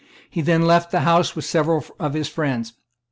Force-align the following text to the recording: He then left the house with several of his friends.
He 0.31 0.41
then 0.41 0.63
left 0.65 0.89
the 0.91 1.01
house 1.01 1.35
with 1.35 1.45
several 1.45 1.85
of 1.99 2.15
his 2.15 2.27
friends. 2.27 2.73